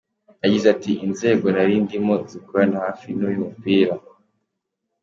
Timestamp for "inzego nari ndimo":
1.05-2.15